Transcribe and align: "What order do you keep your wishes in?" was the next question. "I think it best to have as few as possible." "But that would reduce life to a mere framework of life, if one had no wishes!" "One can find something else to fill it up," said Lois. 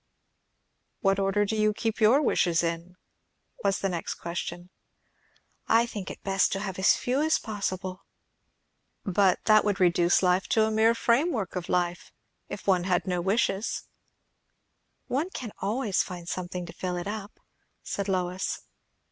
"What 1.01 1.19
order 1.19 1.45
do 1.45 1.55
you 1.55 1.75
keep 1.75 2.01
your 2.01 2.23
wishes 2.23 2.63
in?" 2.63 2.95
was 3.63 3.77
the 3.77 3.89
next 3.89 4.15
question. 4.15 4.71
"I 5.67 5.85
think 5.85 6.09
it 6.09 6.23
best 6.23 6.51
to 6.53 6.59
have 6.59 6.79
as 6.79 6.95
few 6.95 7.21
as 7.21 7.37
possible." 7.37 8.07
"But 9.05 9.43
that 9.45 9.63
would 9.63 9.79
reduce 9.79 10.23
life 10.23 10.47
to 10.47 10.63
a 10.65 10.71
mere 10.71 10.95
framework 10.95 11.55
of 11.55 11.69
life, 11.69 12.11
if 12.49 12.65
one 12.65 12.85
had 12.85 13.05
no 13.05 13.21
wishes!" 13.21 13.83
"One 15.05 15.29
can 15.29 15.51
find 15.61 16.27
something 16.27 16.63
else 16.63 16.67
to 16.69 16.73
fill 16.73 16.95
it 16.97 17.05
up," 17.05 17.39
said 17.83 18.07
Lois. 18.09 18.61